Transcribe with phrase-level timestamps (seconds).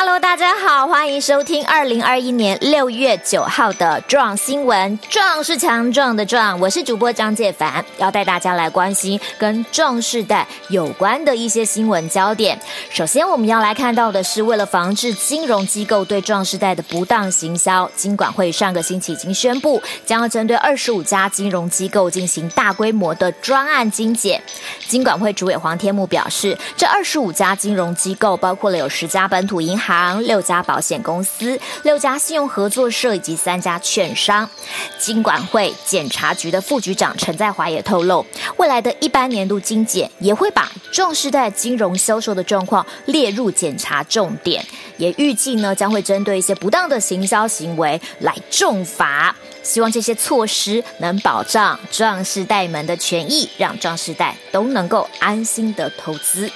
[0.00, 4.96] Hello，大家好，欢迎收听二零二一年六月九号的壮新闻。
[5.10, 12.56] 壮是强壮的壮，我是主播张介凡，要带大家来关心跟壮世代有关的一些新闻焦点。
[12.90, 24.40] 首先，我们要来看到的是，为了防治金融机构对壮世代的不当行销，金管会上个星期已经宣布，将要针对二十五家金融机构进行大规模的专案精简。
[24.86, 29.87] 金管会主委黄天木表示，这二十五家金融机构包括了有十家本土银行。
[29.88, 34.46] 行六家保险公司、六家信用合作社以及三家券商。
[34.98, 38.24] 金管会检察局的副局长陈在华也透露，
[38.58, 44.62] 未来的一般年度精简也会把壮世代金融销售的状况列入检查重点，
[44.98, 49.34] 也预计呢将会针对一些不当的行销行为来重罚。
[49.62, 56.50] 希望这些措施能保障壮世代们的权益，让壮世代都能够安心的投资。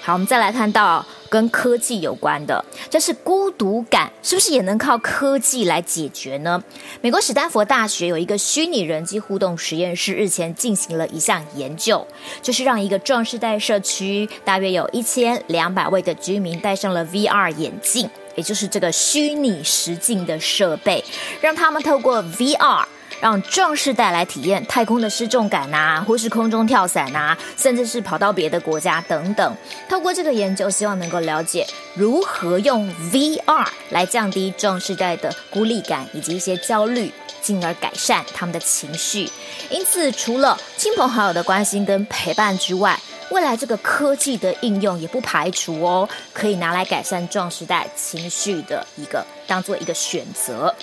[0.00, 1.04] 好，我们再来看到。
[1.30, 6.62] 跟科技有关的，这是孤独感，是不是也能靠科技来解决呢？
[7.00, 12.04] 美国史丹佛大学有一个虚拟人机互动实验室，日前进行了一项研究，
[12.42, 21.04] 就是让一个壮世代社区，大约有一千两百位的居民戴上了 VR 眼镜，也就是这个虚拟实境的设备，
[21.40, 22.84] 让他们透过 VR。
[23.20, 29.54] 让壮士带来体验太空的失重感啊，或是空中跳伞啊，甚至是跑到别的国家等等。
[29.88, 37.12] 透过这个研究，希望能够了解如何用 VR 来降低壮士代的孤立感以及一些焦虑，
[37.42, 39.30] 进而改善他们的情绪。
[39.68, 42.98] 因此，除了亲朋好友的关心跟陪伴之外，
[43.30, 50.74] 未来这个科技的应用也不排除哦，可以拿来改善壮士代情绪的一个，当做一个选择。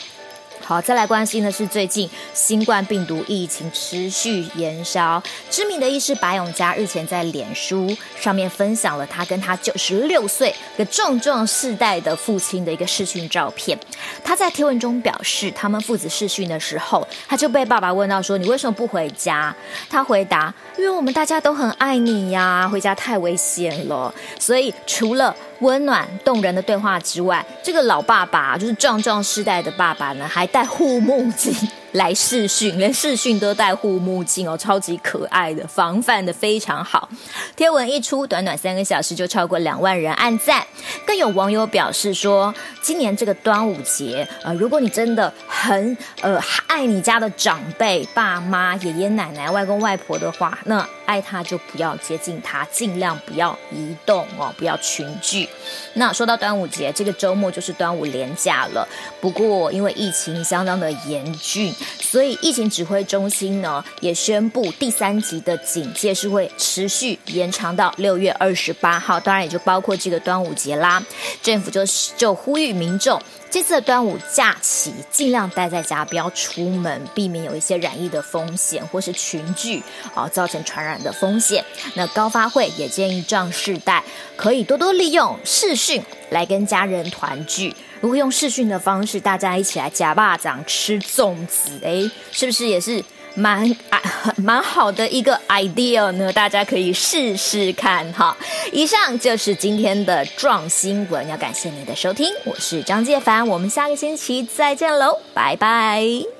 [0.68, 5.24] 好，再来关心的是最近新冠病毒疫情持续延烧。
[5.50, 13.80] 知名的医师白永嘉日前在脸书上面分享了他跟他九十六岁的壮壮世代的父亲的一个视讯照片。
[14.26, 19.56] 他在贴文中表示，他们父子视讯的时候，他就被爸爸问到说：“你为什么不回家？”
[19.90, 31.54] 他回答：“因为我们大家都很爱你呀，回家太危险了。”所以除了温暖动人的对话之外，这个老爸爸就是壮壮世代的爸爸呢，还戴护目镜
[31.94, 37.10] 来试训，连试训都戴护目镜哦，超级可爱的，防范的非常好。
[37.56, 40.66] 贴文一出，短短三个小时就超过两万人按赞，
[41.06, 55.48] 更有网友表示说，今年这个端午节，呃，如果你真的很呃爱你家的长辈、爸妈、爷爷奶奶、外公外婆的话，那爱他就不要接近他，尽量不要移动哦，不要群聚。
[55.94, 58.86] 那说到端午节，这个周末就是端午连假了。
[59.22, 71.02] 不过因为疫情相当的严峻，所以疫情指挥中心呢也宣布第三级的警戒是会持续延长到六月二十八号，当然也就包括这个端午节啦。
[71.42, 71.82] 政府就
[72.18, 73.20] 就呼吁民众。
[73.50, 79.82] 这次的端午假期，尽量待在家，不要出门，避免有一些染疫的风险，或是群聚
[80.14, 81.64] 啊，造成传染的风险。
[81.96, 84.04] 那高发会也建议壮世代
[84.36, 87.76] 可以多多利用视讯来跟家人团聚。
[88.02, 93.04] 如果用视讯的方式，大家一起来夹巴掌吃粽子，诶，是不是也是？
[93.40, 94.02] 蛮啊，
[94.38, 98.36] 蛮好的一个 idea 呢，大家可以试试看哈。
[98.72, 106.37] 以上就是今天的壮新闻，要感谢你的收听，我是张介凡，我们下个星期再见喽，拜拜。